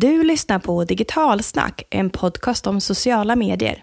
[0.00, 3.82] Du lyssnar på Digitalsnack, en podcast om sociala medier.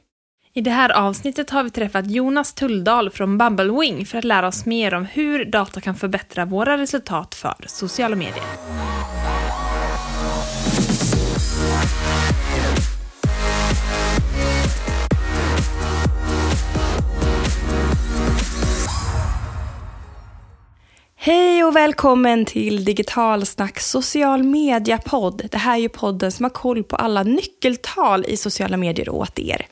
[0.53, 4.65] I det här avsnittet har vi träffat Jonas Tulldal från Bumblewing för att lära oss
[4.65, 8.43] mer om hur data kan förbättra våra resultat för sociala medier.
[21.23, 25.47] Hej och välkommen till Digitalsnack social media-podd.
[25.51, 29.39] Det här är ju podden som har koll på alla nyckeltal i sociala medier åt
[29.39, 29.67] er.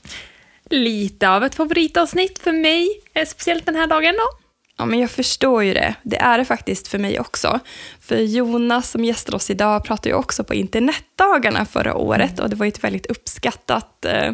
[0.70, 4.40] Lite av ett favoritavsnitt för mig, eh, speciellt den här dagen då.
[4.78, 5.96] Ja, men jag förstår ju det.
[6.04, 7.60] Det är det faktiskt för mig också.
[8.00, 12.56] För Jonas som gästar oss idag pratade ju också på internetdagarna förra året och det
[12.56, 14.32] var ju ett väldigt uppskattat eh,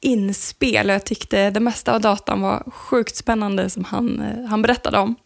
[0.00, 0.88] inspel.
[0.88, 5.16] Jag tyckte det mesta av datan var sjukt spännande som han, eh, han berättade om.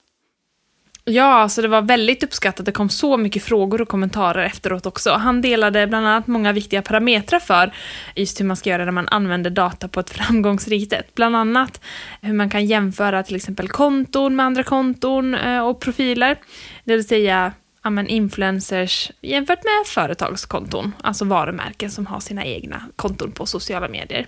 [1.05, 2.67] Ja, alltså det var väldigt uppskattat.
[2.67, 5.11] Det kom så mycket frågor och kommentarer efteråt också.
[5.11, 7.75] Han delade bland annat många viktiga parametrar för
[8.17, 11.15] just hur man ska göra när man använder data på ett framgångsrikt sätt.
[11.15, 11.81] Bland annat
[12.21, 16.37] hur man kan jämföra till exempel konton med andra konton eh, och profiler.
[16.85, 22.83] Det vill säga ja, men influencers jämfört med företagskonton, alltså varumärken som har sina egna
[22.97, 24.27] konton på sociala medier.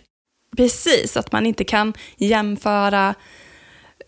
[0.56, 3.14] Precis, att man inte kan jämföra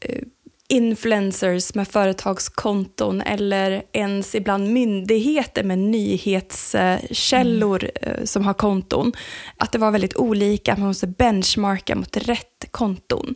[0.01, 0.23] eh,
[0.69, 8.27] influencers med företagskonton eller ens ibland myndigheter med nyhetskällor mm.
[8.27, 9.13] som har konton.
[9.57, 13.35] Att det var väldigt olika, man måste benchmarka mot rätt konton.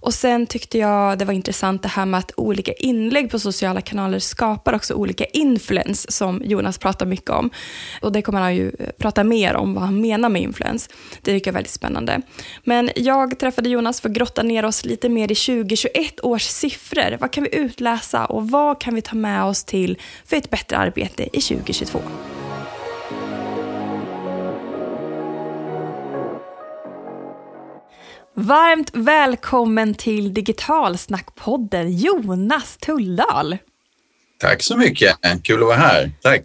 [0.00, 3.80] Och sen tyckte jag det var intressant det här med att olika inlägg på sociala
[3.80, 7.50] kanaler skapar också olika influens som Jonas pratar mycket om.
[8.02, 10.88] Och det kommer han ju eh, prata mer om vad han menar med influens.
[11.22, 12.22] Det tycker jag är väldigt spännande.
[12.64, 17.16] Men jag träffade Jonas för att grotta ner oss lite mer i 2021 års siffror.
[17.20, 20.76] Vad kan vi utläsa och vad kan vi ta med oss till för ett bättre
[20.76, 22.00] arbete i 2022?
[28.34, 33.58] Varmt välkommen till Digitalsnackpodden Jonas Tulldal.
[34.38, 36.12] Tack så mycket, kul att vara här.
[36.22, 36.42] Tack.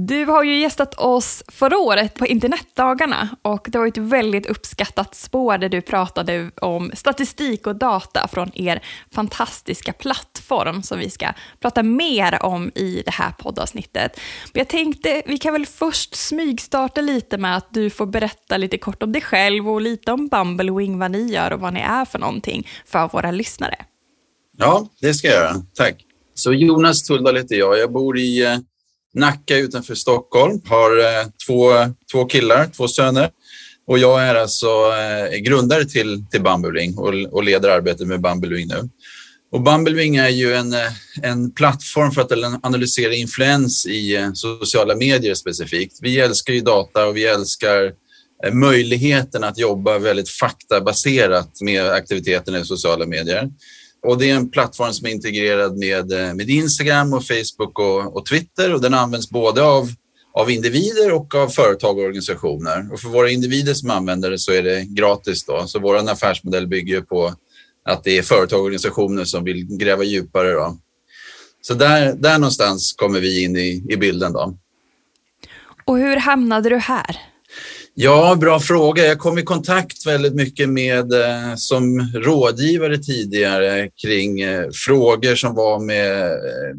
[0.00, 5.14] Du har ju gästat oss förra året på internetdagarna och det var ett väldigt uppskattat
[5.14, 11.32] spår där du pratade om statistik och data från er fantastiska plattform som vi ska
[11.60, 14.20] prata mer om i det här poddavsnittet.
[14.52, 18.78] Men jag tänkte vi kan väl först smygstarta lite med att du får berätta lite
[18.78, 22.04] kort om dig själv och lite om Bumblewing, vad ni gör och vad ni är
[22.04, 23.76] för någonting för våra lyssnare.
[24.58, 25.54] Ja, det ska jag göra.
[25.74, 26.04] Tack.
[26.34, 27.78] Så Jonas Tulldal heter jag.
[27.78, 28.58] Jag bor i eh,
[29.18, 30.60] Nacka utanför Stockholm.
[30.66, 31.72] Har eh, två,
[32.12, 33.30] två killar, två söner.
[33.86, 38.68] Och jag är alltså eh, grundare till, till Bumbling och, och leder arbetet med Bumbling
[38.68, 38.88] nu.
[39.52, 40.92] Och Bumbling är ju en, eh,
[41.22, 45.98] en plattform för att analysera influens i sociala medier specifikt.
[46.02, 47.92] Vi älskar ju data och vi älskar
[48.52, 53.50] möjligheten att jobba väldigt faktabaserat med aktiviteterna i sociala medier.
[54.02, 58.16] Och det är en plattform som är integrerad med, eh, med Instagram och Facebook och,
[58.16, 59.88] och Twitter och den används både av,
[60.34, 62.92] av individer och av företag och organisationer.
[62.92, 65.44] Och för våra individer som använder det så är det gratis.
[65.44, 65.66] Då.
[65.66, 67.34] Så vår affärsmodell bygger på
[67.84, 70.52] att det är företag och organisationer som vill gräva djupare.
[70.52, 70.76] Då.
[71.60, 74.32] Så där, där någonstans kommer vi in i, i bilden.
[74.32, 74.58] Då.
[75.84, 77.16] Och hur hamnade du här?
[78.00, 79.06] Ja, bra fråga.
[79.06, 85.54] Jag kom i kontakt väldigt mycket med eh, som rådgivare tidigare kring eh, frågor som
[85.54, 86.74] var med eh,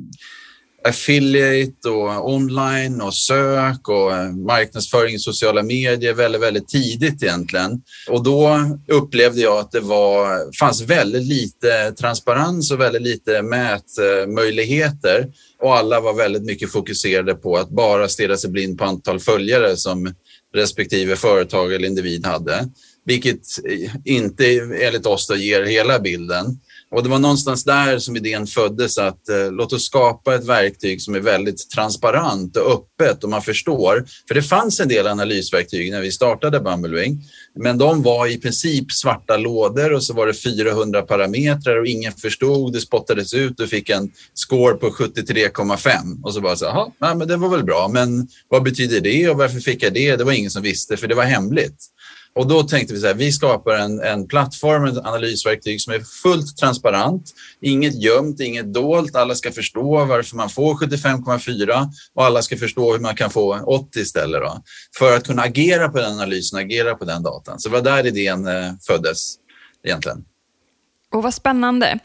[0.88, 4.12] affiliate och online och sök och
[4.48, 7.82] marknadsföring i sociala medier väldigt, väldigt tidigt egentligen.
[8.10, 10.28] Och då upplevde jag att det var,
[10.60, 15.28] fanns väldigt lite transparens och väldigt lite mätmöjligheter
[15.62, 19.78] och alla var väldigt mycket fokuserade på att bara stirra sig blind på antal följare
[19.78, 20.14] som
[20.54, 22.70] respektive företag eller individ hade,
[23.06, 23.42] vilket
[24.06, 26.60] inte enligt oss då ger hela bilden.
[26.92, 31.02] Och det var någonstans där som idén föddes att eh, låt oss skapa ett verktyg
[31.02, 34.06] som är väldigt transparent och öppet och man förstår.
[34.28, 37.24] För det fanns en del analysverktyg när vi startade Bumblewing,
[37.56, 42.14] men de var i princip svarta lådor och så var det 400 parametrar och ingen
[42.14, 42.74] förstod.
[42.74, 47.28] Det spottades ut och fick en score på 73,5 och så bara så jaha, men
[47.28, 50.16] det var väl bra, men vad betyder det och varför fick jag det?
[50.16, 51.86] Det var ingen som visste för det var hemligt.
[52.36, 56.00] Och då tänkte vi så här, vi skapar en, en plattform, ett analysverktyg som är
[56.00, 59.16] fullt transparent, inget gömt, inget dolt.
[59.16, 63.60] Alla ska förstå varför man får 75,4 och alla ska förstå hur man kan få
[63.60, 64.64] 80 istället då,
[64.98, 67.60] för att kunna agera på den analysen, agera på den datan.
[67.60, 69.36] Så det var där idén eh, föddes
[69.84, 70.26] egentligen.
[71.12, 72.00] Och vad spännande.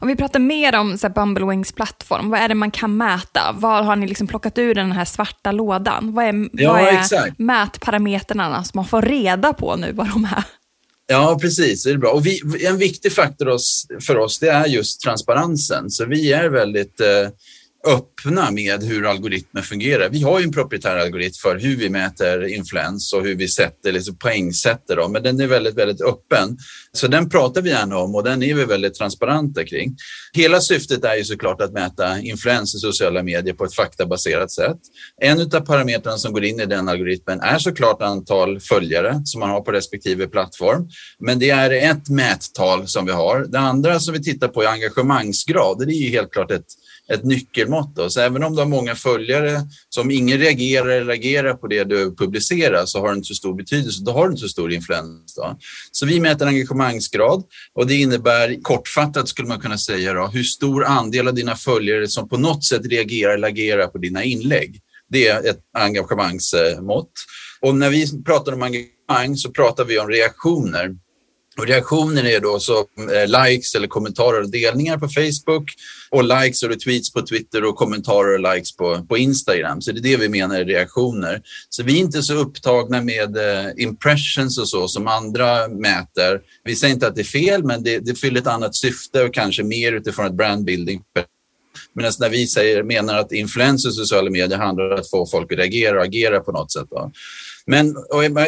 [0.00, 3.52] Om vi pratar mer om så Bumblewings plattform, vad är det man kan mäta?
[3.54, 6.12] Var har ni liksom plockat ur den här svarta lådan?
[6.14, 10.44] Vad är, Ja, vad är mätparametrarna som man får reda på nu vad de är?
[11.06, 11.84] Ja, precis.
[11.84, 12.10] Det är bra.
[12.10, 13.56] Och vi, en viktig faktor
[14.00, 15.90] för oss det är just transparensen.
[15.90, 17.06] Så vi är väldigt eh,
[17.86, 20.08] öppna med hur algoritmer fungerar.
[20.08, 23.92] Vi har ju en proprietär algoritm för hur vi mäter influens och hur vi sätter,
[23.92, 26.58] liksom poängsätter dem, men den är väldigt, väldigt öppen.
[26.92, 29.96] Så den pratar vi gärna om och den är vi väldigt transparenta kring.
[30.32, 34.78] Hela syftet är ju såklart att mäta influens i sociala medier på ett faktabaserat sätt.
[35.20, 39.50] En av parametrarna som går in i den algoritmen är såklart antal följare som man
[39.50, 40.88] har på respektive plattform.
[41.18, 43.46] Men det är ett mättal som vi har.
[43.48, 45.78] Det andra som vi tittar på är engagemangsgrad.
[45.78, 46.66] Det är ju helt klart ett
[47.12, 47.96] ett nyckelmått.
[47.96, 48.10] Då.
[48.10, 52.16] Så även om du har många följare som ingen reagerar eller agerar på det du
[52.16, 54.04] publicerar så har det inte så stor betydelse.
[54.04, 55.34] Då har du inte så stor influens.
[55.34, 55.58] Då.
[55.92, 60.84] Så vi mäter engagemangsgrad och det innebär kortfattat skulle man kunna säga då, hur stor
[60.84, 64.80] andel av dina följare som på något sätt reagerar eller agerar på dina inlägg.
[65.08, 67.12] Det är ett engagemangsmått.
[67.60, 70.96] Och när vi pratar om engagemang så pratar vi om reaktioner.
[71.60, 75.74] Och reaktioner är då som eh, likes eller kommentarer och delningar på Facebook
[76.10, 79.82] och likes och retweets på Twitter och kommentarer och likes på, på Instagram.
[79.82, 81.42] Så det är det vi menar är reaktioner.
[81.68, 86.40] Så vi är inte så upptagna med eh, impressions och så som andra mäter.
[86.64, 89.34] Vi säger inte att det är fel, men det, det fyller ett annat syfte och
[89.34, 91.02] kanske mer utifrån ett brandbuilding
[91.92, 95.52] Medan när vi säger, menar att influenser i sociala medier handlar om att få folk
[95.52, 96.86] att reagera och agera på något sätt.
[96.90, 97.12] Då.
[97.66, 97.94] Men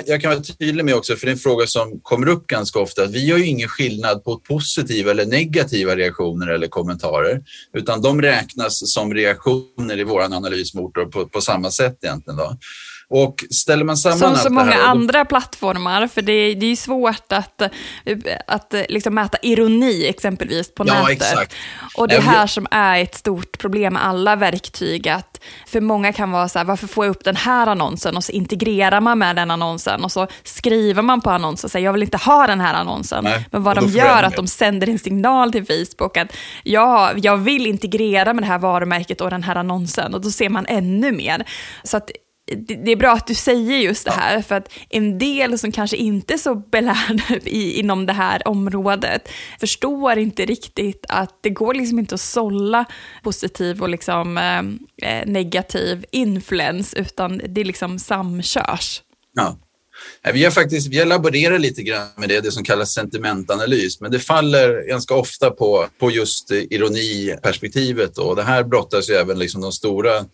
[0.06, 2.78] jag kan vara tydlig med också, för det är en fråga som kommer upp ganska
[2.78, 7.42] ofta, att vi gör ju ingen skillnad på positiva eller negativa reaktioner eller kommentarer,
[7.72, 12.36] utan de räknas som reaktioner i vår analysmotor på, på samma sätt egentligen.
[12.36, 12.56] Då.
[13.14, 16.70] Och ställer man samman Som så många här, andra plattformar, för det är, det är
[16.70, 17.62] ju svårt att,
[18.46, 21.10] att liksom mäta ironi exempelvis på Ja, nätet.
[21.10, 21.54] exakt.
[21.96, 26.12] Och det är här som är ett stort problem med alla verktyg, att för många
[26.12, 28.16] kan vara så här, varför får jag upp den här annonsen?
[28.16, 31.84] Och så integrerar man med den annonsen och så skriver man på annonsen och säger,
[31.86, 33.24] jag vill inte ha den här annonsen.
[33.24, 36.32] Nej, Men vad de gör är att de sänder en signal till Facebook att
[36.62, 40.48] ja, jag vill integrera med det här varumärket och den här annonsen och då ser
[40.48, 41.44] man ännu mer.
[41.84, 42.10] Så att
[42.54, 45.96] det är bra att du säger just det här, för att en del som kanske
[45.96, 49.28] inte är så belärda i, inom det här området
[49.60, 52.84] förstår inte riktigt att det går liksom inte att sålla
[53.22, 59.02] positiv och liksom, eh, eh, negativ influens, utan det liksom samkörs.
[59.34, 59.58] Ja.
[60.32, 64.10] Vi har faktiskt vi har laborerat lite grann med det, det som kallas sentimentanalys, men
[64.10, 68.18] det faller ganska ofta på, på just ironiperspektivet.
[68.18, 70.24] Och det här brottas ju även liksom de stora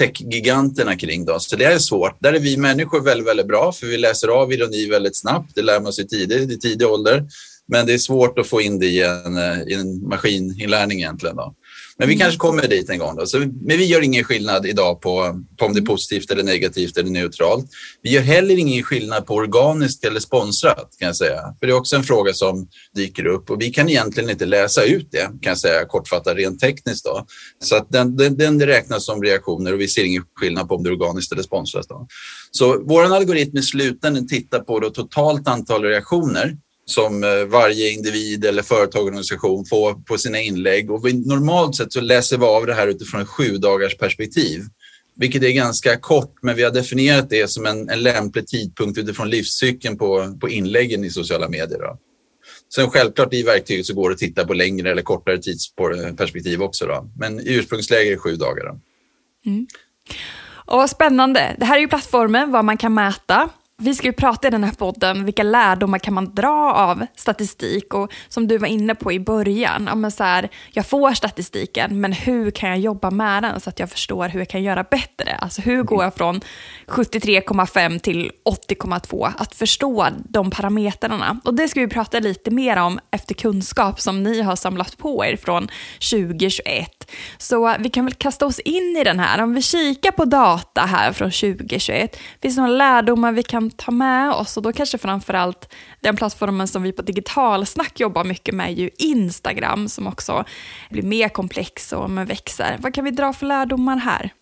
[0.00, 1.24] techgiganterna kring.
[1.24, 1.38] Då.
[1.38, 2.16] Så det är svårt.
[2.20, 5.54] Där är vi människor väldigt, väldigt bra, för vi läser av ironi väldigt snabbt.
[5.54, 7.26] Det lär man sig tidigt, i tidig ålder.
[7.68, 11.36] Men det är svårt att få in det i en, eh, i en maskininlärning egentligen.
[11.36, 11.54] Då.
[12.00, 13.16] Men vi kanske kommer dit en gång.
[13.16, 13.26] Då.
[13.26, 16.96] Så, men vi gör ingen skillnad idag på, på om det är positivt eller negativt
[16.96, 17.66] eller neutralt.
[18.02, 21.40] Vi gör heller ingen skillnad på organiskt eller sponsrat kan jag säga.
[21.58, 24.84] För det är också en fråga som dyker upp och vi kan egentligen inte läsa
[24.84, 27.04] ut det kan jag säga kortfattat rent tekniskt.
[27.04, 27.26] Då.
[27.58, 30.82] Så att den, den, den räknas som reaktioner och vi ser ingen skillnad på om
[30.82, 31.88] det är organiskt eller sponsrat.
[31.88, 32.06] Då.
[32.50, 36.56] Så vår algoritm i slutändan tittar på det totalt antal reaktioner
[36.90, 40.90] som eh, varje individ eller företag och organisation får på sina inlägg.
[40.90, 44.62] Och vi, normalt sett så läser vi av det här utifrån ett sju dagars perspektiv,
[45.16, 49.30] vilket är ganska kort, men vi har definierat det som en, en lämplig tidpunkt utifrån
[49.30, 51.78] livscykeln på, på inläggen i sociala medier.
[51.78, 51.98] Då.
[52.74, 56.86] Sen självklart i verktyget så går det att titta på längre eller kortare tidsperspektiv också.
[56.86, 57.10] Då.
[57.18, 58.64] Men i ursprungsläge är det sju dagar.
[58.64, 58.80] Då.
[59.50, 59.66] Mm.
[60.70, 61.56] Och vad spännande.
[61.58, 63.48] Det här är ju plattformen, vad man kan mäta.
[63.82, 67.94] Vi ska ju prata i den här podden, vilka lärdomar kan man dra av statistik?
[67.94, 72.00] Och som du var inne på i början, ja, men så här, jag får statistiken,
[72.00, 74.84] men hur kan jag jobba med den så att jag förstår hur jag kan göra
[74.90, 75.36] bättre?
[75.40, 76.40] Alltså hur går jag från
[76.86, 78.30] 73,5 till
[78.68, 79.32] 80,2?
[79.36, 81.40] Att förstå de parametrarna.
[81.44, 85.24] Och det ska vi prata lite mer om efter kunskap som ni har samlat på
[85.24, 85.68] er från
[86.10, 87.10] 2021.
[87.38, 89.42] Så vi kan väl kasta oss in i den här.
[89.42, 93.90] Om vi kikar på data här från 2021, finns det några lärdomar vi kan ta
[93.90, 94.56] med oss?
[94.56, 98.90] Och då kanske framförallt den plattformen som vi på Digitalsnack jobbar mycket med är ju
[98.98, 100.44] Instagram som också
[100.90, 102.76] blir mer komplex och men växer.
[102.80, 104.32] Vad kan vi dra för lärdomar här?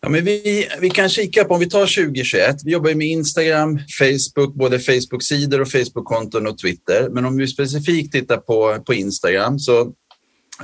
[0.00, 3.06] Ja, men vi, vi kan kika på, om vi tar 2021, vi jobbar ju med
[3.06, 7.08] Instagram, Facebook, både Facebook-sidor och Facebook-konton och Twitter.
[7.10, 9.92] Men om vi specifikt tittar på, på Instagram så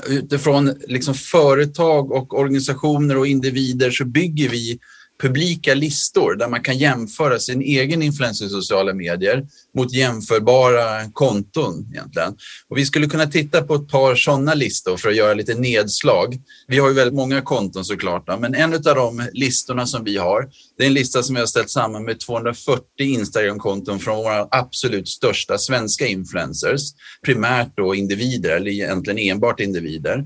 [0.09, 4.79] utifrån liksom företag och organisationer och individer så bygger vi
[5.23, 11.89] publika listor där man kan jämföra sin egen influencer i sociala medier mot jämförbara konton
[11.93, 12.37] egentligen.
[12.69, 16.39] Och vi skulle kunna titta på ett par sådana listor för att göra lite nedslag.
[16.67, 20.49] Vi har ju väldigt många konton såklart, men en av de listorna som vi har,
[20.79, 25.09] det är en lista som vi har ställt samman med 240 Instagram-konton från våra absolut
[25.09, 26.81] största svenska influencers,
[27.25, 30.25] primärt då individer eller egentligen enbart individer.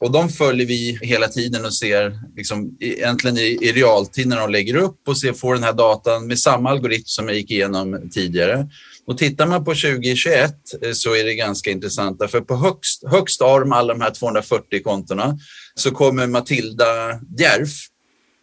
[0.00, 4.50] Och de följer vi hela tiden och ser liksom, egentligen i, i realtid när de
[4.50, 8.10] lägger upp och ser, får den här datan med samma algoritm som jag gick igenom
[8.12, 8.68] tidigare.
[9.06, 13.40] Och tittar man på 2021 eh, så är det ganska intressant, för på högst, högst
[13.40, 15.38] av alla de här 240 kontona
[15.74, 17.88] så kommer Matilda Järf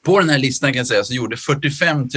[0.06, 2.10] på den här listan kan jag säga så gjorde 45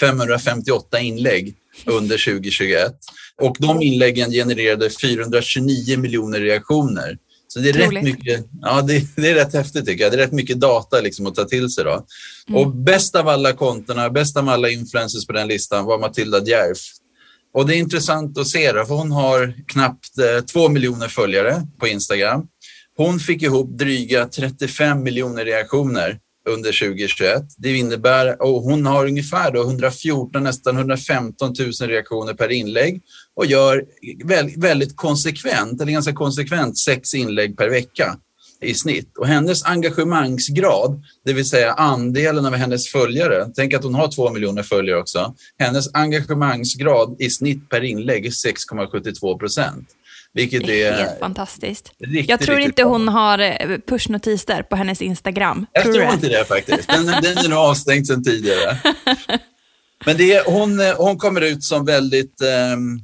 [0.00, 2.92] 558 inlägg under 2021
[3.36, 7.18] och de inläggen genererade 429 miljoner reaktioner.
[7.52, 10.12] Så det är, rätt mycket, ja, det, det, är rätt häftigt tycker jag.
[10.12, 11.84] Det är rätt mycket data liksom att ta till sig.
[11.84, 12.06] Då.
[12.48, 12.60] Mm.
[12.60, 16.78] Och bäst av alla kontona, bäst av alla influencers på den listan var Matilda Djerf.
[17.54, 21.66] Och det är intressant att se, då, för hon har knappt eh, två miljoner följare
[21.80, 22.46] på Instagram.
[22.96, 26.18] Hon fick ihop dryga 35 miljoner reaktioner
[26.50, 27.42] under 2021.
[27.58, 33.02] Det innebär, och hon har ungefär då 114, nästan 115 000 reaktioner per inlägg
[33.36, 33.84] och gör
[34.56, 38.16] väldigt konsekvent, eller ganska konsekvent, sex inlägg per vecka
[38.62, 39.18] i snitt.
[39.18, 44.30] Och hennes engagemangsgrad, det vill säga andelen av hennes följare, tänk att hon har två
[44.30, 49.88] miljoner följare också, hennes engagemangsgrad i snitt per inlägg är 6,72 procent.
[50.34, 51.92] Vilket det är, helt fantastiskt.
[51.98, 55.66] Riktigt, jag tror inte hon har eh, pushnotiser på hennes Instagram.
[55.72, 56.88] Jag tror, tror inte det faktiskt.
[56.88, 58.78] Den, den är nog avstängd sedan tidigare.
[60.06, 62.42] Men det är, hon, eh, hon kommer ut som väldigt
[62.74, 63.00] um,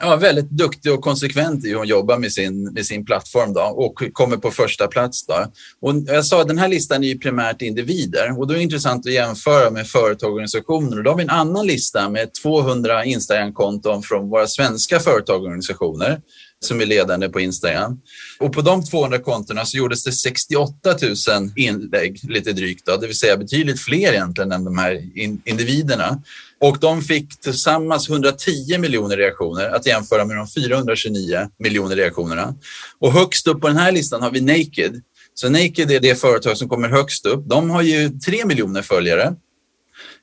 [0.00, 3.60] ja, väldigt duktig och konsekvent i hur hon jobbar med sin, med sin plattform då,
[3.60, 5.26] och kommer på första plats.
[5.26, 5.46] Då.
[5.80, 8.64] Och jag sa att den här listan är ju primärt individer och då är det
[8.64, 10.98] intressant att jämföra med företag och organisationer.
[10.98, 15.46] Och då har vi en annan lista med 200 Instagram-konton från våra svenska företag och
[15.46, 16.20] organisationer
[16.64, 18.00] som är ledande på Instagram.
[18.38, 23.06] Och på de 200 kontona så gjordes det 68 000 inlägg, lite drygt, då, det
[23.06, 25.02] vill säga betydligt fler egentligen än de här
[25.44, 26.22] individerna.
[26.60, 32.54] Och de fick tillsammans 110 miljoner reaktioner att jämföra med de 429 miljoner reaktionerna.
[32.98, 35.02] Och högst upp på den här listan har vi Naked.
[35.34, 37.48] Så Naked är det företag som kommer högst upp.
[37.48, 39.34] De har ju 3 miljoner följare.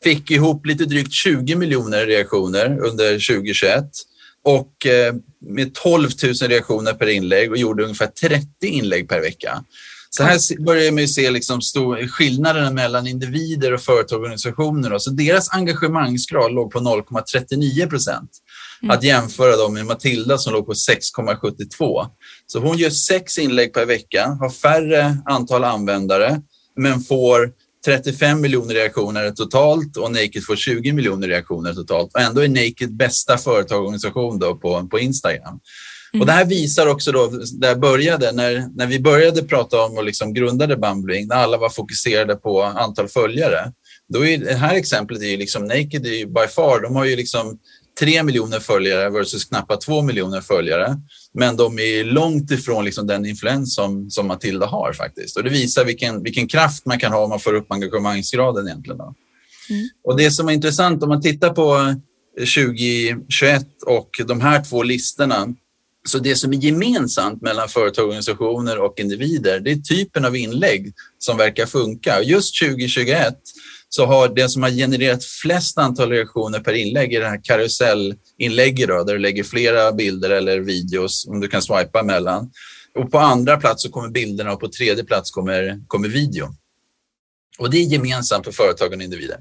[0.04, 3.84] Fick ihop lite drygt 20 miljoner reaktioner under 2021
[4.48, 9.64] och eh, med 12 000 reaktioner per inlägg och gjorde ungefär 30 inlägg per vecka.
[10.10, 14.98] Så här börjar man se liksom stor, skillnaderna mellan individer och företag och organisationer.
[14.98, 18.30] Så deras engagemangsgrad låg på 0,39 procent.
[18.82, 18.98] Mm.
[18.98, 22.06] Att jämföra dem med Matilda som låg på 6,72.
[22.46, 26.42] Så hon gör sex inlägg per vecka, har färre antal användare,
[26.76, 27.52] men får
[27.88, 32.14] 35 miljoner reaktioner totalt och Naked får 20 miljoner reaktioner totalt.
[32.14, 35.60] Och ändå är Naked bästa företagsorganisation då på, på Instagram.
[36.14, 36.22] Mm.
[36.22, 39.98] Och det här visar också då, där jag började, när, när vi började prata om
[39.98, 43.72] och liksom grundade Bumbling, när alla var fokuserade på antal följare.
[44.14, 47.06] Då är det här exemplet är ju liksom Naked är ju by far, de har
[47.06, 47.60] ju liksom
[48.00, 50.98] 3 miljoner följare versus knappt 2 miljoner följare.
[51.34, 55.38] Men de är långt ifrån liksom den influens som, som Matilda har faktiskt.
[55.38, 59.00] Och det visar vilken, vilken kraft man kan ha om man får upp engagemangsgraden egentligen.
[59.70, 59.90] Mm.
[60.04, 61.96] Och det som är intressant om man tittar på
[62.38, 65.48] 2021 och de här två listorna
[66.08, 71.38] så det som är gemensamt mellan företagsorganisationer och individer, det är typen av inlägg som
[71.38, 72.22] verkar funka.
[72.22, 73.36] Just 2021
[73.90, 78.88] så har det som har genererat flest antal reaktioner per inlägg är det här karusellinlägget
[78.88, 82.52] där du lägger flera bilder eller videos som du kan swipa mellan.
[82.96, 86.56] Och på andra plats så kommer bilderna och på tredje plats kommer, kommer videon.
[87.60, 89.38] Och det är gemensamt för företag och individer.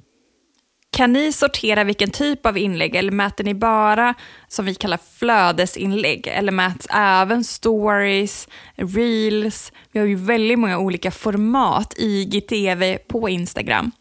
[0.91, 4.15] Kan ni sortera vilken typ av inlägg eller mäter ni bara
[4.49, 9.73] som vi kallar flödesinlägg eller mäts även stories, reels?
[9.93, 13.93] Vi har ju väldigt många olika format i GTV på Instagram.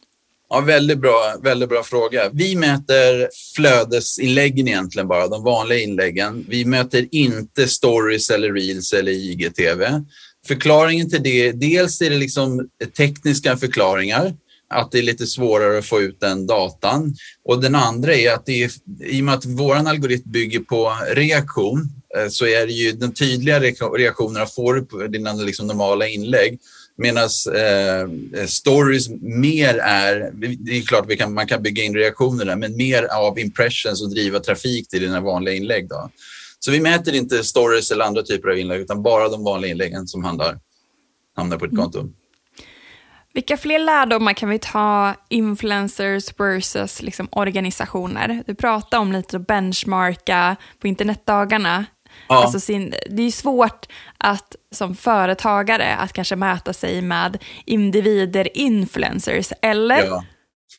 [0.49, 2.29] Ja, väldigt bra, väldigt bra fråga.
[2.33, 6.45] Vi mäter flödesinläggen egentligen bara, de vanliga inläggen.
[6.49, 10.01] Vi mäter inte stories eller reels eller IGTV.
[10.47, 14.33] Förklaringen till det, dels är det liksom tekniska förklaringar
[14.69, 17.15] att det är lite svårare att få ut den datan.
[17.43, 18.71] Och den andra är att det är,
[19.03, 23.13] i och med att vår algoritm bygger på reaktion eh, så är det ju de
[23.13, 26.59] tydliga reaktionerna får du på dina liksom normala inlägg.
[26.97, 27.23] Medan
[27.55, 32.55] eh, stories mer är, det är klart vi kan, man kan bygga in reaktioner där,
[32.55, 35.89] men mer av impressions och driva trafik till dina vanliga inlägg.
[35.89, 36.09] Då.
[36.59, 40.07] Så vi mäter inte stories eller andra typer av inlägg utan bara de vanliga inläggen
[40.07, 40.59] som handlar,
[41.35, 41.99] hamnar på ett konto.
[41.99, 42.13] Mm.
[43.35, 48.43] Vilka fler lärdomar kan vi ta influencers versus liksom organisationer?
[48.47, 51.85] Du pratade om lite att benchmarka på internetdagarna.
[52.29, 52.43] Ja.
[52.43, 53.85] Alltså sin, det är svårt
[54.17, 60.05] att som företagare att kanske mäta sig med individer, influencers, eller?
[60.05, 60.23] Ja.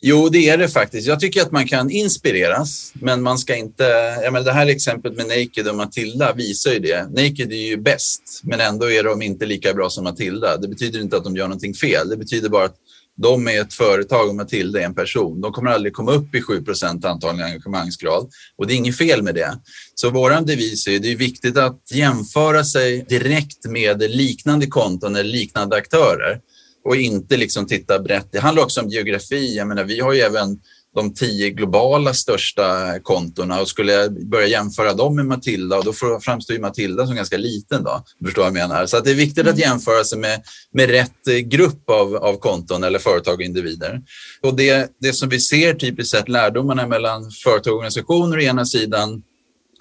[0.01, 1.09] Jo, det är det faktiskt.
[1.09, 3.85] Jag tycker att man kan inspireras, men man ska inte...
[4.23, 7.03] Jag menar, det här exemplet med Naked och Matilda visar ju det.
[7.03, 10.57] Naked är ju bäst, men ändå är de inte lika bra som Matilda.
[10.57, 12.09] Det betyder inte att de gör någonting fel.
[12.09, 12.77] Det betyder bara att
[13.17, 15.41] de är ett företag och Matilda är en person.
[15.41, 19.35] De kommer aldrig komma upp i 7% antagligen engagemangsgrad och det är inget fel med
[19.35, 19.59] det.
[19.95, 25.31] Så vår devis är det är viktigt att jämföra sig direkt med liknande konton eller
[25.31, 26.41] liknande aktörer
[26.85, 28.29] och inte liksom titta brett.
[28.33, 29.57] Det handlar också om geografi.
[29.57, 30.59] Jag menar, vi har ju även
[30.97, 35.93] de tio globala största kontona och skulle jag börja jämföra dem med Matilda och då
[36.21, 38.05] framstår ju Matilda som ganska liten då.
[38.25, 38.87] Förstår vad jag menar?
[38.87, 39.61] Så det är viktigt att mm.
[39.61, 44.03] jämföra sig med, med rätt grupp av, av konton eller företag och individer.
[44.43, 48.65] Och det, det som vi ser typiskt sett lärdomarna mellan företag och organisationer å ena
[48.65, 49.23] sidan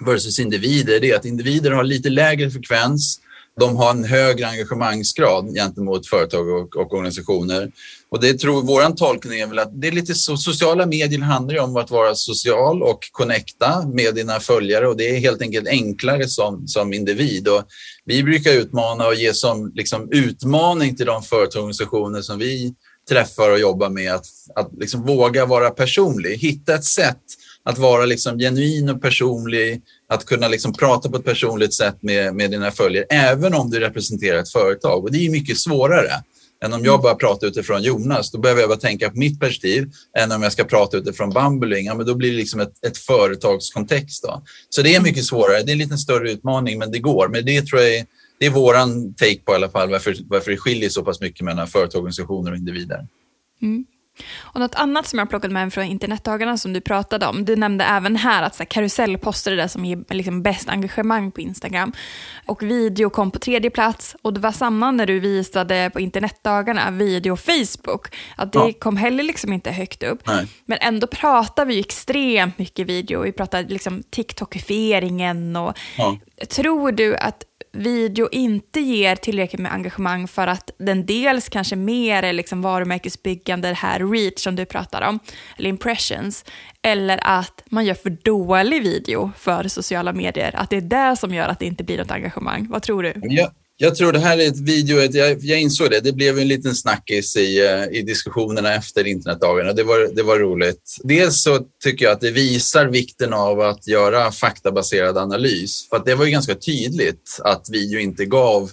[0.05, 3.19] versus individer, det är att individer har lite lägre frekvens
[3.59, 7.71] de har en högre engagemangsgrad gentemot företag och, och organisationer.
[8.09, 11.53] Och det tror vår tolkning är väl att det är lite så, sociala medier handlar
[11.53, 15.67] ju om att vara social och connecta med dina följare och det är helt enkelt
[15.67, 17.47] enklare som, som individ.
[17.47, 17.63] Och
[18.05, 22.73] vi brukar utmana och ge som liksom, utmaning till de företag och organisationer som vi
[23.09, 27.21] träffar och jobbar med att, att liksom våga vara personlig, hitta ett sätt
[27.65, 32.35] att vara liksom genuin och personlig, att kunna liksom prata på ett personligt sätt med,
[32.35, 35.03] med dina följare, även om du representerar ett företag.
[35.03, 36.11] Och det är mycket svårare
[36.65, 38.31] än om jag bara pratar utifrån Jonas.
[38.31, 41.85] Då behöver jag bara tänka på mitt perspektiv än om jag ska prata utifrån Bumbling.
[41.85, 44.23] Ja, men då blir det liksom ett, ett företagskontext.
[44.23, 44.43] Då.
[44.69, 45.63] Så det är mycket svårare.
[45.63, 47.27] Det är en lite större utmaning, men det går.
[47.27, 48.05] Men det tror jag är,
[48.39, 51.41] det är våran take på i alla fall, varför, varför det skiljer så pass mycket
[51.41, 53.07] mellan företag, organisationer och individer.
[53.61, 53.85] Mm.
[54.39, 57.55] Och något annat som jag plockade med mig från internetdagarna som du pratade om, du
[57.55, 61.41] nämnde även här att så här, karusellposter är det som ger liksom, bäst engagemang på
[61.41, 61.93] Instagram.
[62.45, 66.91] Och video kom på tredje plats och det var samma när du visade på internetdagarna,
[66.91, 68.73] video och Facebook, att det ja.
[68.79, 70.27] kom heller liksom inte högt upp.
[70.27, 70.47] Nej.
[70.65, 76.17] Men ändå pratar vi extremt mycket video, vi pratar liksom TikTokifieringen och ja.
[76.49, 77.43] tror du att
[77.75, 83.67] video inte ger tillräckligt med engagemang för att den dels kanske mer är liksom varumärkesbyggande,
[83.67, 85.19] det här reach som du pratar om,
[85.57, 86.45] eller impressions,
[86.81, 91.33] eller att man gör för dålig video för sociala medier, att det är det som
[91.33, 92.67] gör att det inte blir något engagemang.
[92.69, 93.13] Vad tror du?
[93.15, 96.47] Ja, jag tror det här är ett video, jag, jag insåg det, det blev en
[96.47, 99.73] liten snackis i, eh, i diskussionerna efter internetdagarna.
[99.73, 100.97] Det var, det var roligt.
[101.03, 105.89] Dels så tycker jag att det visar vikten av att göra faktabaserad analys.
[105.89, 108.71] För att det var ju ganska tydligt att video inte gav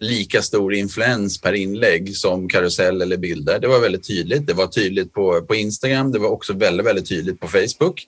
[0.00, 3.58] lika stor influens per inlägg som karusell eller bilder.
[3.58, 4.46] Det var väldigt tydligt.
[4.46, 8.06] Det var tydligt på, på Instagram, det var också väldigt, väldigt tydligt på Facebook.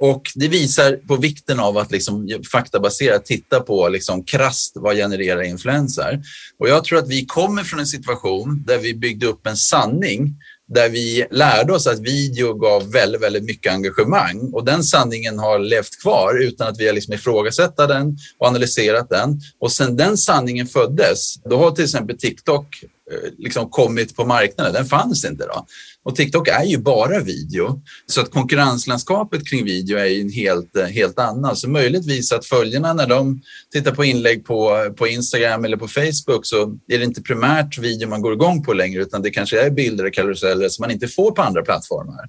[0.00, 5.42] Och det visar på vikten av att liksom faktabaserat titta på liksom krasst vad genererar
[5.42, 6.22] influenser.
[6.58, 10.34] Och jag tror att vi kommer från en situation där vi byggde upp en sanning
[10.68, 15.58] där vi lärde oss att video gav väldigt, väldigt mycket engagemang och den sanningen har
[15.58, 19.40] levt kvar utan att vi har liksom ifrågasatt den och analyserat den.
[19.60, 22.82] Och sen den sanningen föddes, då har till exempel TikTok
[23.12, 24.72] eh, liksom kommit på marknaden.
[24.72, 25.66] Den fanns inte då.
[26.08, 30.76] Och TikTok är ju bara video, så att konkurrenslandskapet kring video är ju en helt,
[30.76, 31.56] eh, helt annan.
[31.56, 33.42] Så möjligtvis att följarna när de
[33.72, 38.08] tittar på inlägg på, på Instagram eller på Facebook så är det inte primärt video
[38.08, 41.08] man går igång på längre utan det kanske är bilder och karuseller som man inte
[41.08, 42.24] får på andra plattformar.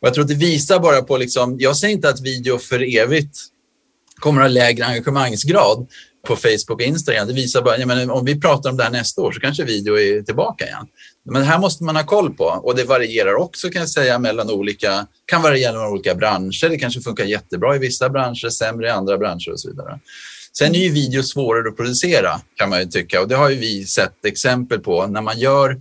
[0.00, 2.96] Och jag tror att det visar bara på, liksom, jag säger inte att video för
[2.96, 3.36] evigt
[4.16, 5.86] kommer att ha lägre engagemangsgrad
[6.26, 7.28] på Facebook och Instagram.
[7.28, 9.98] Det visar bara, menar, om vi pratar om det här nästa år så kanske video
[9.98, 10.86] är tillbaka igen.
[11.24, 14.18] Men det här måste man ha koll på och det varierar också kan jag säga
[14.18, 16.68] mellan olika, kan variera mellan olika branscher.
[16.68, 20.00] Det kanske funkar jättebra i vissa branscher, sämre i andra branscher och så vidare.
[20.58, 23.56] Sen är ju video svårare att producera kan man ju tycka och det har ju
[23.56, 25.80] vi sett exempel på när man gör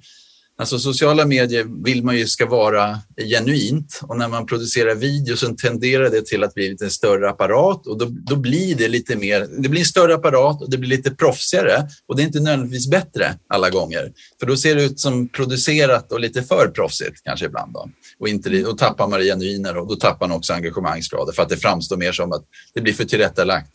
[0.62, 5.56] Alltså sociala medier vill man ju ska vara genuint och när man producerar video så
[5.56, 9.47] tenderar det till att bli lite större apparat och då, då blir det lite mer,
[9.62, 12.89] det blir en större apparat och det blir lite proffsigare och det är inte nödvändigtvis
[12.89, 14.12] bättre alla gånger.
[14.39, 17.89] För då ser det ut som producerat och lite för proffsigt kanske ibland då.
[18.19, 21.50] Och, inte, och tappar man det genuina och då tappar man också engagemangsgrader för att
[21.50, 22.43] det framstår mer som att
[22.74, 23.71] det blir för tillrättalagt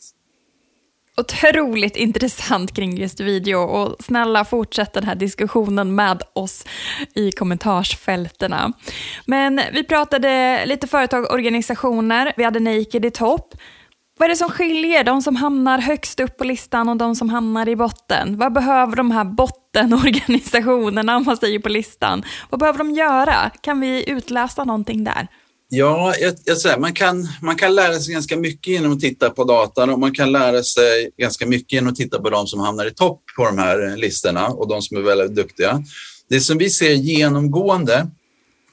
[1.17, 6.65] otroligt intressant kring just video och snälla fortsätt den här diskussionen med oss
[7.15, 8.73] i kommentarsfältena.
[9.25, 13.53] Men vi pratade lite företag och organisationer, vi hade Naked i topp.
[14.19, 17.29] Vad är det som skiljer de som hamnar högst upp på listan och de som
[17.29, 18.37] hamnar i botten?
[18.37, 22.23] Vad behöver de här bottenorganisationerna, om man säger på listan.
[22.49, 23.51] Vad behöver de göra?
[23.61, 25.27] Kan vi utläsa någonting där?
[25.69, 29.29] Ja, jag, jag säger, man, kan, man kan lära sig ganska mycket genom att titta
[29.29, 32.59] på datan och man kan lära sig ganska mycket genom att titta på de som
[32.59, 35.83] hamnar i topp på de här listorna och de som är väldigt duktiga.
[36.29, 38.07] Det som vi ser genomgående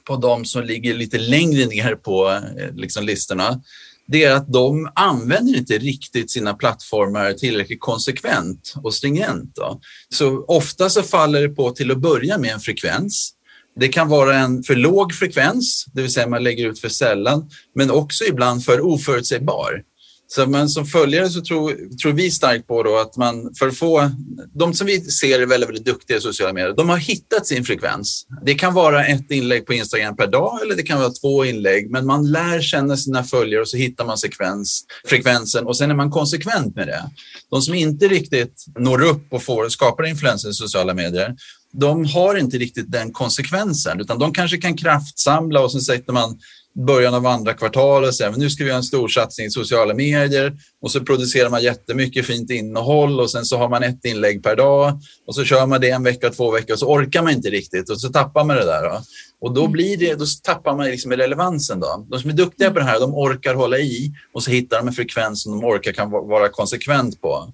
[0.07, 3.61] på de som ligger lite längre ner på eh, liksom, listorna,
[4.07, 9.55] det är att de använder inte riktigt sina plattformar tillräckligt konsekvent och stringent.
[9.55, 9.79] Då.
[10.09, 13.34] Så ofta så faller det på till att börja med en frekvens
[13.79, 17.49] det kan vara en för låg frekvens, det vill säga man lägger ut för sällan,
[17.75, 19.83] men också ibland för oförutsägbar.
[20.27, 23.77] Så men som följare så tror, tror vi starkt på då att man för att
[23.77, 24.11] få,
[24.53, 27.65] de som vi ser är väldigt, väldigt duktiga i sociala medier, de har hittat sin
[27.65, 28.27] frekvens.
[28.45, 31.91] Det kan vara ett inlägg på Instagram per dag eller det kan vara två inlägg,
[31.91, 35.95] men man lär känna sina följare och så hittar man sekvens, frekvensen och sen är
[35.95, 37.03] man konsekvent med det.
[37.49, 41.35] De som inte riktigt når upp och får skapar influenser i sociala medier,
[41.79, 46.39] de har inte riktigt den konsekvensen, utan de kanske kan kraftsamla och så sätter man
[46.87, 49.51] början av andra kvartalet och säger men nu ska vi göra en stor satsning i
[49.51, 54.05] sociala medier och så producerar man jättemycket fint innehåll och sen så har man ett
[54.05, 57.23] inlägg per dag och så kör man det en vecka, två veckor och så orkar
[57.23, 58.83] man inte riktigt och så tappar man det där.
[58.83, 59.01] Då.
[59.41, 61.79] Och då, blir det, då tappar man liksom relevansen.
[61.79, 62.05] Då.
[62.09, 64.87] De som är duktiga på det här, de orkar hålla i och så hittar de
[64.87, 67.53] en frekvens som de orkar kan vara konsekvent på.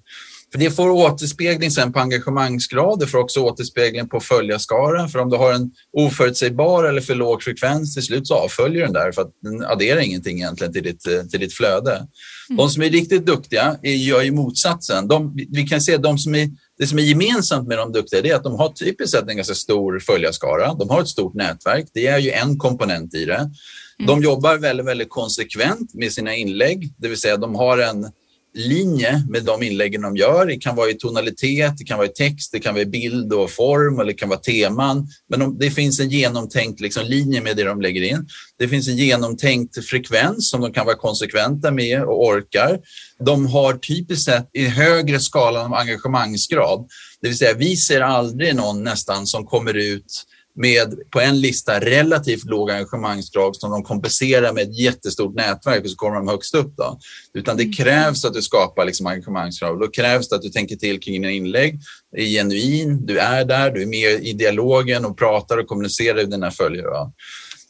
[0.52, 5.08] För det får återspegling sen på engagemangsgrad, det får också återspegling på följarskara.
[5.08, 8.92] För om du har en oförutsägbar eller för låg frekvens till slut så avföljer den
[8.92, 11.92] där för att den adderar ingenting egentligen till ditt, till ditt flöde.
[11.92, 12.56] Mm.
[12.56, 15.08] De som är riktigt duktiga gör ju motsatsen.
[15.08, 18.34] De, vi kan se de som är, det som är gemensamt med de duktiga är
[18.34, 20.74] att de har typiskt sett en ganska stor följarskara.
[20.74, 21.86] De har ett stort nätverk.
[21.94, 23.34] Det är ju en komponent i det.
[23.34, 24.06] Mm.
[24.06, 28.06] De jobbar väldigt, väldigt konsekvent med sina inlägg, det vill säga de har en
[28.54, 30.46] linje med de inläggen de gör.
[30.46, 33.32] Det kan vara i tonalitet, det kan vara i text, det kan vara i bild
[33.32, 35.08] och form eller det kan vara teman.
[35.28, 38.28] Men de, det finns en genomtänkt liksom, linje med det de lägger in.
[38.58, 42.80] Det finns en genomtänkt frekvens som de kan vara konsekventa med och orkar.
[43.18, 46.88] De har typiskt sett i högre skala av engagemangsgrad.
[47.20, 51.80] Det vill säga, vi ser aldrig någon nästan som kommer ut med på en lista
[51.80, 56.54] relativt låga engagemangsgrad som de kompenserar med ett jättestort nätverk och så kommer de högst
[56.54, 56.76] upp.
[56.76, 56.98] Då.
[57.34, 57.72] Utan det mm.
[57.72, 59.80] krävs att du skapar liksom engagemangsgrad.
[59.80, 61.80] Då krävs det att du tänker till kring dina inlägg,
[62.16, 66.30] är genuin, du är där, du är med i dialogen och pratar och kommunicerar med
[66.30, 67.10] dina följare.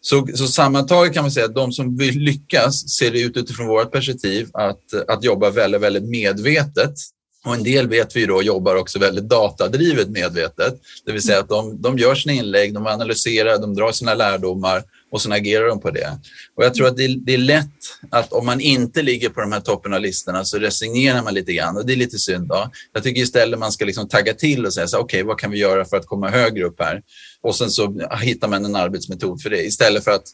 [0.00, 3.66] Så, så sammantaget kan man säga att de som vill lyckas ser det ut utifrån
[3.66, 6.94] vårt perspektiv att, att jobba väldigt, väldigt medvetet
[7.44, 10.74] och en del vet vi då jobbar också väldigt datadrivet medvetet.
[11.06, 14.82] Det vill säga att de, de gör sina inlägg, de analyserar, de drar sina lärdomar
[15.10, 16.18] och sen agerar de på det.
[16.56, 17.68] Och jag tror att det, det, är lätt
[18.10, 21.52] att om man inte ligger på de här toppen av listorna så resignerar man lite
[21.52, 22.48] grann och det är lite synd.
[22.48, 22.70] Då.
[22.92, 25.58] Jag tycker istället man ska liksom tagga till och säga okej, okay, vad kan vi
[25.58, 27.02] göra för att komma högre upp här?
[27.42, 30.24] Och sen så hittar man en arbetsmetod för det istället för att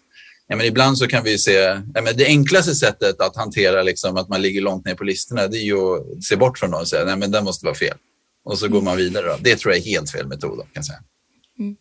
[0.49, 1.53] Ja, men ibland så kan vi se,
[1.95, 5.47] ja, men det enklaste sättet att hantera liksom, att man ligger långt ner på listorna,
[5.47, 7.75] det är ju att se bort från dem och säga, nej men den måste vara
[7.75, 7.97] fel.
[8.45, 9.27] Och så går man vidare.
[9.27, 9.37] Då.
[9.41, 10.67] Det tror jag är helt fel metod.
[10.73, 10.99] Kan säga.
[11.59, 11.77] Mm.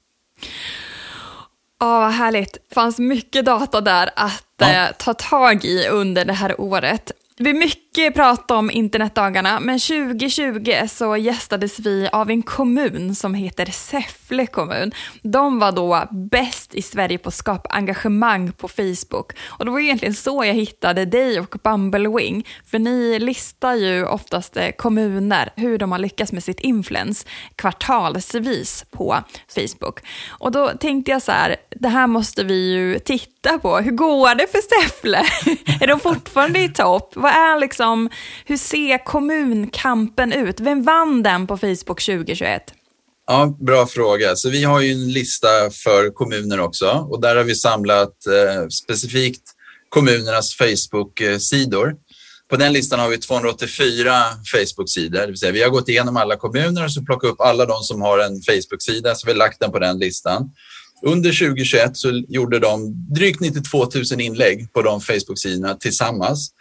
[1.80, 2.53] Ja, vad härligt.
[2.53, 4.88] Det fanns mycket data där att ja.
[4.88, 7.12] eh, ta tag i under det här året.
[7.38, 13.34] Det blir mycket prat om internetdagarna, men 2020 så gästades vi av en kommun som
[13.34, 14.91] heter Säffle kommun.
[15.21, 19.32] De var då bäst i Sverige på att skapa engagemang på Facebook.
[19.45, 24.58] Och det var egentligen så jag hittade dig och Bumblewing, för ni listar ju oftast
[24.58, 30.00] eh, kommuner, hur de har lyckats med sitt influens kvartalsvis på Facebook.
[30.30, 33.77] Och då tänkte jag så här, det här måste vi ju titta på.
[33.77, 35.17] Hur går det för Säffle?
[35.81, 37.12] är de fortfarande i topp?
[37.15, 38.10] Vad är liksom,
[38.45, 40.60] hur ser kommunkampen ut?
[40.60, 42.63] Vem vann den på Facebook 2021?
[43.27, 44.36] Ja, bra fråga.
[44.36, 45.47] Så vi har ju en lista
[45.83, 49.43] för kommuner också och där har vi samlat eh, specifikt
[49.89, 51.95] kommunernas Facebook-sidor.
[52.49, 54.12] På den listan har vi 284
[54.53, 57.65] Facebook-sidor, det vill säga vi har gått igenom alla kommuner och så plockat upp alla
[57.65, 60.51] de som har en Facebook-sida, så vi har lagt den på den listan.
[61.01, 66.51] Under 2021 så gjorde de drygt 92 000 inlägg på de Facebook-sidorna tillsammans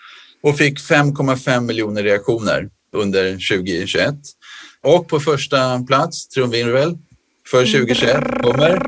[0.42, 4.14] och fick 5,5 miljoner reaktioner under 2021.
[4.82, 6.98] Och på första plats, trumvirvel,
[7.50, 8.82] för 2021 kommer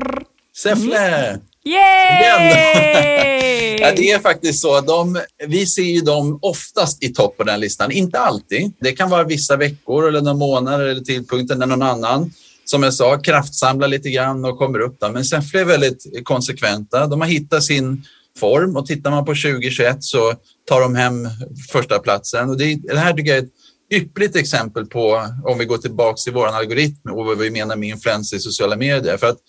[0.57, 1.39] Säffle.
[1.65, 1.73] Yay!
[3.79, 4.81] ja, det är faktiskt så.
[4.81, 7.91] De, vi ser ju dem oftast i topp på den listan.
[7.91, 8.71] Inte alltid.
[8.79, 12.33] Det kan vara vissa veckor eller några månader eller tidpunkter när någon annan
[12.69, 14.99] som jag sa, kraftsamlar lite grann och kommer upp.
[14.99, 15.11] Där.
[15.11, 17.07] Men Säffle är väldigt konsekventa.
[17.07, 18.03] De har hittat sin
[18.39, 20.33] form och tittar man på 2021 så
[20.67, 21.29] tar de hem
[21.71, 22.49] första platsen.
[22.49, 23.51] Och det, det här tycker jag är ett
[23.93, 27.89] ypperligt exempel på, om vi går tillbaka till vår algoritm och vad vi menar med
[27.89, 29.17] influenser i sociala medier.
[29.17, 29.39] För att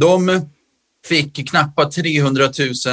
[0.00, 0.40] de
[1.06, 2.44] fick knappt 300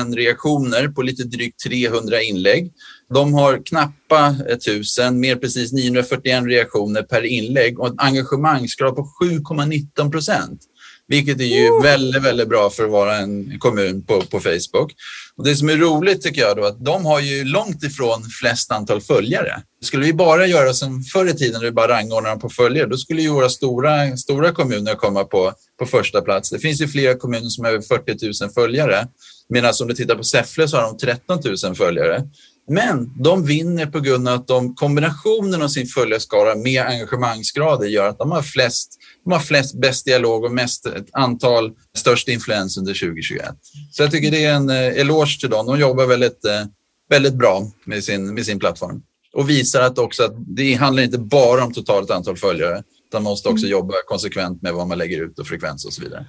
[0.06, 2.72] 000 reaktioner på lite drygt 300 inlägg.
[3.14, 10.12] De har knappa 1000, mer precis 941 reaktioner per inlägg och en engagemangsgrad på 7,19
[10.12, 10.62] procent.
[11.08, 14.94] Vilket är ju väldigt, väldigt bra för att vara en kommun på, på Facebook.
[15.36, 18.72] Och det som är roligt tycker jag då att de har ju långt ifrån flest
[18.72, 19.62] antal följare.
[19.82, 22.88] Skulle vi bara göra som förr i tiden, när vi bara rangordnar dem på följare,
[22.88, 26.50] då skulle ju våra stora, stora kommuner komma på, på första plats.
[26.50, 29.08] Det finns ju flera kommuner som har över 40 000 följare.
[29.50, 32.24] Medan om du tittar på Säffle så har de 13 000 följare.
[32.68, 38.08] Men de vinner på grund av att de, kombinationen av sin följarskara med engagemangsgrader gör
[38.08, 42.78] att de har flest de har flest, bäst dialog och mest ett antal störst influens
[42.78, 43.46] under 2021.
[43.92, 45.66] Så jag tycker det är en eh, eloge till dem.
[45.66, 46.66] De jobbar väldigt, eh,
[47.10, 49.02] väldigt bra med sin, med sin plattform
[49.34, 53.32] och visar att också att det handlar inte bara om totalt antal följare utan man
[53.32, 53.72] måste också mm.
[53.72, 56.26] jobba konsekvent med vad man lägger ut och frekvens och så vidare.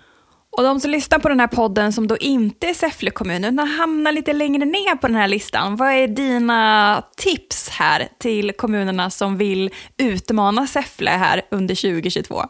[0.57, 3.69] Och de som lyssnar på den här podden som då inte är Säffle kommun, utan
[3.69, 9.11] hamnar lite längre ner på den här listan, vad är dina tips här till kommunerna
[9.11, 12.43] som vill utmana Säffle här under 2022?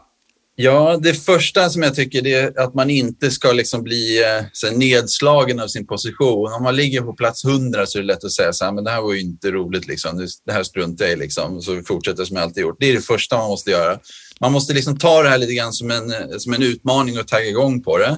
[0.55, 5.59] Ja, det första som jag tycker är att man inte ska liksom bli eh, nedslagen
[5.59, 6.53] av sin position.
[6.53, 8.83] Om man ligger på plats 100 så är det lätt att säga så här, men
[8.83, 10.27] det här var ju inte roligt, liksom.
[10.45, 11.61] det här struntar jag i, liksom.
[11.61, 12.77] så vi fortsätter som jag alltid gjort.
[12.79, 13.99] Det är det första man måste göra.
[14.39, 17.27] Man måste liksom ta det här lite grann som en, eh, som en utmaning och
[17.27, 18.17] tagga igång på det.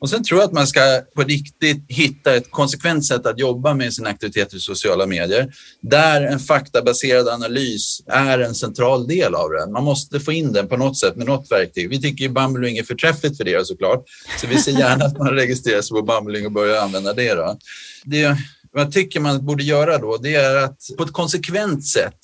[0.00, 0.80] Och sen tror jag att man ska
[1.14, 6.22] på riktigt hitta ett konsekvent sätt att jobba med sina aktiviteter i sociala medier, där
[6.22, 9.72] en faktabaserad analys är en central del av den.
[9.72, 11.88] Man måste få in den på något sätt med något verktyg.
[11.88, 14.04] Vi tycker ju Bumbling är förträffligt för det såklart,
[14.40, 17.34] så vi ser gärna att man registrerar sig på Bumbling och börjar använda det.
[17.34, 17.58] Då.
[18.04, 18.36] det
[18.72, 22.18] vad jag tycker man borde göra då, det är att på ett konsekvent sätt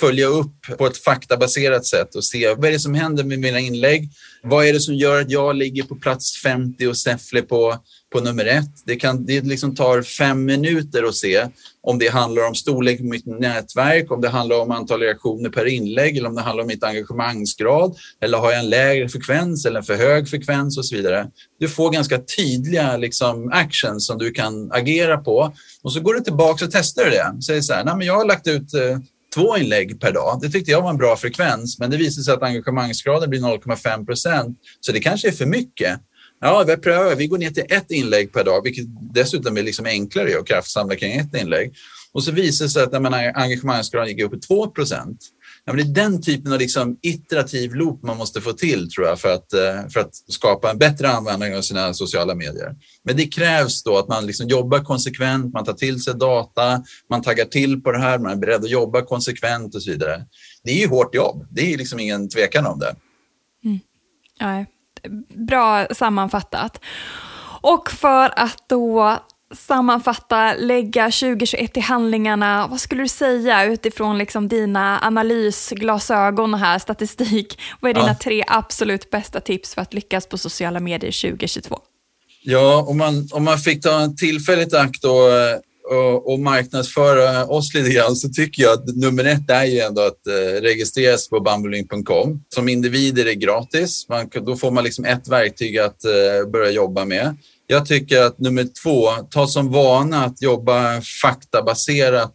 [0.00, 3.60] följa upp på ett faktabaserat sätt och se vad är det som händer med mina
[3.60, 4.10] inlägg?
[4.42, 7.76] Vad är det som gör att jag ligger på plats 50 och Säffle på,
[8.12, 8.70] på nummer ett?
[8.84, 11.46] Det, kan, det liksom tar fem minuter att se
[11.82, 15.66] om det handlar om storlek på mitt nätverk, om det handlar om antal reaktioner per
[15.66, 19.78] inlägg eller om det handlar om mitt engagemangsgrad eller har jag en lägre frekvens eller
[19.78, 21.30] en för hög frekvens och så vidare.
[21.60, 26.20] Du får ganska tydliga liksom, actions som du kan agera på och så går du
[26.20, 27.42] tillbaka och testar det.
[27.42, 28.98] Säger så här, Nej, men jag har lagt ut eh,
[29.34, 30.38] två inlägg per dag.
[30.42, 34.06] Det tyckte jag var en bra frekvens, men det visade sig att engagemangsgraden blir 0,5
[34.06, 34.58] procent.
[34.80, 36.00] Så det kanske är för mycket.
[36.40, 37.14] Ja, vi prövar.
[37.14, 40.96] Vi går ner till ett inlägg per dag, vilket dessutom är liksom enklare att kraftsamla
[40.96, 41.74] kring ett inlägg.
[42.12, 45.18] Och så visade det sig att när engagemangsgraden gick upp till 2 procent,
[45.68, 49.06] Ja, men det är den typen av liksom iterativ loop man måste få till tror
[49.06, 52.74] jag för att, eh, för att skapa en bättre användning av sina sociala medier.
[53.04, 57.22] Men det krävs då att man liksom jobbar konsekvent, man tar till sig data, man
[57.22, 60.26] taggar till på det här, man är beredd att jobba konsekvent och så vidare.
[60.64, 62.96] Det är ju hårt jobb, det är liksom ingen tvekan om det.
[63.64, 63.80] Mm.
[64.38, 64.64] Ja,
[65.48, 66.80] bra sammanfattat.
[67.60, 69.18] Och för att då
[69.54, 77.58] sammanfatta, lägga 2021 till handlingarna, vad skulle du säga utifrån liksom dina analysglasögon här, statistik?
[77.80, 78.16] Vad är dina ja.
[78.22, 81.78] tre absolut bästa tips för att lyckas på sociala medier 2022?
[82.42, 85.12] Ja, om man, om man fick ta en tillfälligt akt och,
[85.96, 90.02] och, och marknadsföra oss lite grann så tycker jag att nummer ett är ju ändå
[90.02, 92.44] att eh, registrera sig på bumbling.com.
[92.54, 94.08] Som individ är det gratis.
[94.08, 97.36] Man, då får man liksom ett verktyg att eh, börja jobba med.
[97.66, 102.34] Jag tycker att nummer två, ta som vana att jobba faktabaserat,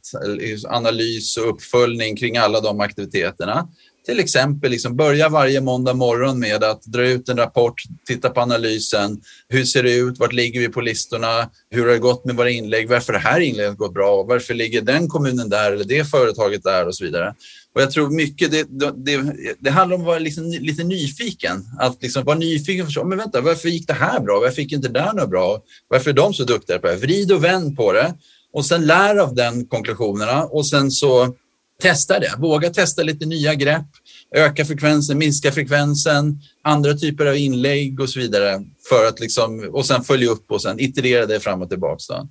[0.68, 3.68] analys och uppföljning kring alla de aktiviteterna.
[4.06, 8.42] Till exempel liksom börja varje måndag morgon med att dra ut en rapport, titta på
[8.42, 9.22] analysen.
[9.48, 10.20] Hur ser det ut?
[10.20, 11.50] Vart ligger vi på listorna?
[11.70, 12.90] Hur har det gått med våra inlägg?
[12.90, 14.24] Varför har det här inlägget gått bra?
[14.24, 17.36] Varför ligger den kommunen där eller det företaget där och så vidare.
[17.76, 21.66] Och jag tror mycket det, det, det handlar om att vara liksom lite nyfiken.
[21.80, 24.40] Att liksom vara nyfiken och förstå, men vänta, varför gick det här bra?
[24.40, 25.62] Varför gick inte det där något bra?
[25.88, 26.96] Varför är de så duktiga på det?
[26.96, 28.14] Vrid och vänd på det
[28.54, 31.36] och sen lär av den konklusionerna och sen så
[31.82, 32.32] testa det.
[32.38, 33.88] Våga testa lite nya grepp.
[34.36, 38.62] Öka frekvensen, minska frekvensen, andra typer av inlägg och så vidare.
[38.90, 42.28] För att liksom, och sen följa upp och sen iterera det fram och tillbaka.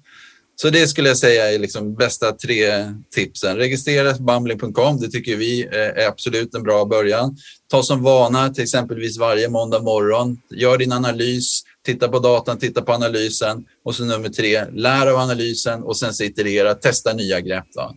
[0.62, 3.56] Så det skulle jag säga är liksom bästa tre tipsen.
[3.56, 7.36] Registrera bumbling.com, det tycker vi eh, är absolut en bra början.
[7.70, 10.38] Ta som vana till exempelvis varje måndag morgon.
[10.50, 15.16] Gör din analys, titta på datan, titta på analysen och så nummer tre, lär av
[15.16, 17.66] analysen och sen iterera, testa nya grepp.
[17.74, 17.94] Då.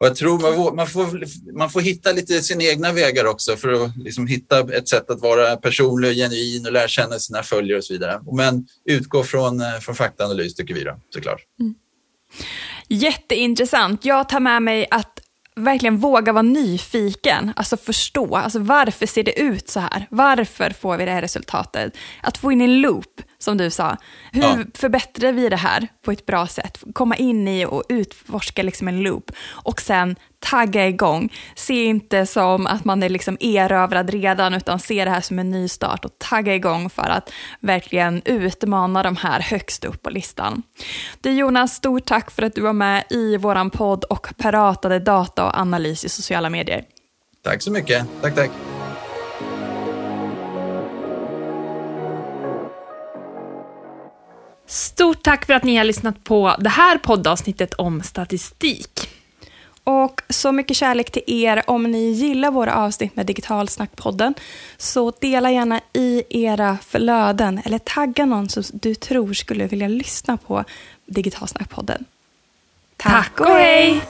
[0.00, 1.24] Och jag tror man får,
[1.58, 5.20] man får hitta lite sina egna vägar också för att liksom hitta ett sätt att
[5.20, 8.20] vara personlig och genuin och lära känna sina följare och så vidare.
[8.32, 11.40] Men utgå från, eh, från faktaanalys tycker vi då, såklart.
[11.60, 11.74] Mm.
[12.88, 14.04] Jätteintressant.
[14.04, 15.20] Jag tar med mig att
[15.56, 20.06] verkligen våga vara nyfiken, alltså förstå, alltså varför ser det ut så här?
[20.10, 21.96] Varför får vi det här resultatet?
[22.22, 23.96] Att få in en loop, som du sa.
[24.32, 24.58] Hur ja.
[24.74, 26.82] förbättrar vi det här på ett bra sätt?
[26.92, 31.32] Komma in i och utforska liksom en loop och sen tagga igång.
[31.54, 35.50] Se inte som att man är liksom erövrad redan, utan se det här som en
[35.50, 40.62] ny start och tagga igång för att verkligen utmana de här högst upp på listan.
[41.20, 45.44] Du Jonas, stort tack för att du var med i våran podd och pratade data
[45.46, 46.84] och analys i sociala medier.
[47.44, 48.06] Tack så mycket.
[48.20, 48.50] Tack, tack.
[54.72, 59.08] Stort tack för att ni har lyssnat på det här poddavsnittet om statistik.
[59.84, 61.62] Och så mycket kärlek till er.
[61.66, 64.34] Om ni gillar våra avsnitt med Digitalsnackpodden
[64.76, 70.36] så dela gärna i era flöden eller tagga någon som du tror skulle vilja lyssna
[70.36, 70.64] på
[71.06, 72.04] Digitalsnackpodden.
[72.96, 74.02] Tack och hej!